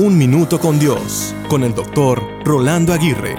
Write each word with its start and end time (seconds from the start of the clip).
Un 0.00 0.16
Minuto 0.16 0.60
con 0.60 0.78
Dios, 0.78 1.34
con 1.48 1.64
el 1.64 1.74
doctor 1.74 2.22
Rolando 2.44 2.92
Aguirre. 2.92 3.34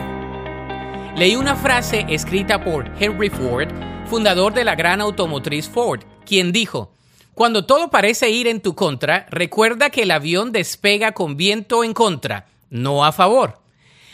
Leí 1.16 1.38
una 1.38 1.56
frase 1.56 2.06
escrita 2.10 2.62
por 2.62 2.92
Henry 3.00 3.30
Ford, 3.30 3.70
fundador 4.10 4.54
de 4.54 4.66
la 4.66 4.76
gran 4.76 5.00
automotriz 5.00 5.70
Ford, 5.70 6.02
quien 6.26 6.52
dijo, 6.52 6.92
Cuando 7.34 7.66
todo 7.66 7.90
parece 7.90 8.30
ir 8.30 8.46
en 8.46 8.60
tu 8.60 8.76
contra, 8.76 9.26
recuerda 9.30 9.90
que 9.90 10.02
el 10.02 10.12
avión 10.12 10.52
despega 10.52 11.14
con 11.14 11.38
viento 11.38 11.86
en 11.86 11.94
contra, 11.94 12.48
no 12.70 13.06
a 13.06 13.14
favor. 13.14 13.62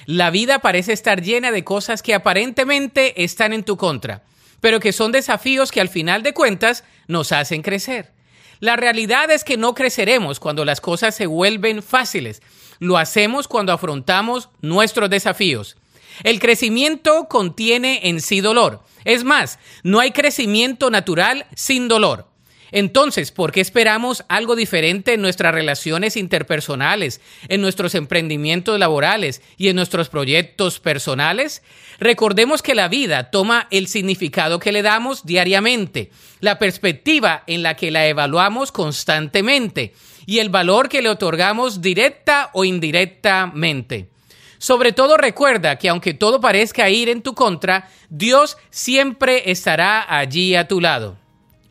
La 0.05 0.29
vida 0.29 0.59
parece 0.59 0.93
estar 0.93 1.23
llena 1.23 1.51
de 1.51 1.63
cosas 1.63 2.03
que 2.03 2.13
aparentemente 2.13 3.23
están 3.23 3.53
en 3.53 3.63
tu 3.63 3.75
contra, 3.75 4.21
pero 4.59 4.79
que 4.79 4.93
son 4.93 5.11
desafíos 5.11 5.71
que 5.71 5.81
al 5.81 5.89
final 5.89 6.21
de 6.21 6.35
cuentas 6.35 6.83
nos 7.07 7.31
hacen 7.31 7.63
crecer. 7.63 8.13
La 8.59 8.75
realidad 8.75 9.31
es 9.31 9.43
que 9.43 9.57
no 9.57 9.73
creceremos 9.73 10.39
cuando 10.39 10.65
las 10.65 10.81
cosas 10.81 11.15
se 11.15 11.27
vuelven 11.27 11.83
fáciles. 11.83 12.41
Lo 12.79 12.97
hacemos 12.97 13.47
cuando 13.47 13.73
afrontamos 13.73 14.49
nuestros 14.61 15.09
desafíos. 15.09 15.77
El 16.23 16.39
crecimiento 16.39 17.27
contiene 17.27 18.07
en 18.09 18.21
sí 18.21 18.41
dolor. 18.41 18.81
Es 19.03 19.23
más, 19.23 19.59
no 19.83 19.99
hay 19.99 20.11
crecimiento 20.11 20.89
natural 20.89 21.45
sin 21.55 21.87
dolor. 21.87 22.27
Entonces, 22.75 23.31
¿por 23.31 23.53
qué 23.53 23.61
esperamos 23.61 24.25
algo 24.27 24.53
diferente 24.53 25.13
en 25.13 25.21
nuestras 25.21 25.53
relaciones 25.53 26.17
interpersonales, 26.17 27.21
en 27.47 27.61
nuestros 27.61 27.95
emprendimientos 27.95 28.77
laborales 28.77 29.41
y 29.55 29.69
en 29.69 29.77
nuestros 29.77 30.09
proyectos 30.09 30.81
personales? 30.81 31.63
Recordemos 31.99 32.61
que 32.61 32.75
la 32.75 32.89
vida 32.89 33.31
toma 33.31 33.69
el 33.71 33.87
significado 33.87 34.59
que 34.59 34.73
le 34.73 34.81
damos 34.81 35.25
diariamente, 35.25 36.11
la 36.41 36.59
perspectiva 36.59 37.45
en 37.47 37.63
la 37.63 37.77
que 37.77 37.91
la 37.91 38.07
evaluamos 38.07 38.73
constantemente 38.73 39.93
y 40.25 40.39
el 40.39 40.49
valor 40.49 40.89
que 40.89 41.01
le 41.01 41.07
otorgamos 41.07 41.79
directa 41.81 42.49
o 42.51 42.65
indirectamente. 42.65 44.09
Sobre 44.57 44.91
todo 44.91 45.15
recuerda 45.15 45.77
que 45.77 45.87
aunque 45.87 46.13
todo 46.13 46.41
parezca 46.41 46.89
ir 46.89 47.07
en 47.07 47.21
tu 47.21 47.35
contra, 47.35 47.89
Dios 48.09 48.57
siempre 48.69 49.49
estará 49.49 50.05
allí 50.13 50.57
a 50.57 50.67
tu 50.67 50.81
lado. 50.81 51.24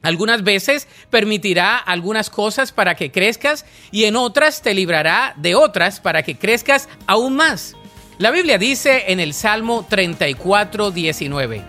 Algunas 0.05 0.45
veces 0.45 0.87
permitirá 1.11 1.79
algunas 1.79 2.31
cosas 2.31 2.71
para 2.73 2.95
que 2.95 3.11
crezcas 3.11 3.65
y 3.91 4.05
en 4.05 4.17
otras 4.17 4.63
te 4.63 4.75
librará 4.75 5.33
de 5.37 5.55
otras 5.55 5.99
para 5.99 6.23
que 6.23 6.37
crezcas 6.37 6.91
aún 7.07 7.35
más. 7.35 7.75
La 8.19 8.31
Biblia 8.31 8.59
dice 8.59 9.05
en 9.09 9.19
el 9.19 9.33
Salmo 9.35 9.85
34, 9.89 10.93
19, 10.93 11.65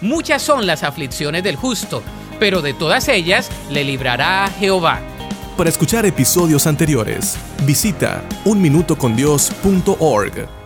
Muchas 0.00 0.40
son 0.40 0.66
las 0.66 0.84
aflicciones 0.84 1.42
del 1.42 1.56
justo, 1.56 2.02
pero 2.38 2.62
de 2.62 2.74
todas 2.74 3.08
ellas 3.08 3.50
le 3.70 3.82
librará 3.84 4.48
Jehová. 4.58 5.00
Para 5.56 5.68
escuchar 5.68 6.06
episodios 6.06 6.68
anteriores, 6.68 7.36
visita 7.66 8.22
unminutocondios.org. 8.44 10.59